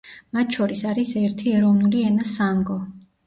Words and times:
მათ 0.35 0.55
შორის 0.57 0.79
არის 0.91 1.11
ერთი 1.21 1.53
ეროვნული 1.59 2.01
ენა 2.09 2.27
სანგო. 2.31 2.79